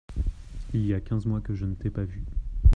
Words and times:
Il 0.73 0.83
y 0.83 0.95
a 0.95 0.99
quinze 0.99 1.27
mois 1.27 1.41
que 1.41 1.53
je 1.53 1.63
ne 1.63 1.75
t’ai 1.75 1.91
pas 1.91 2.05
vu. 2.05 2.23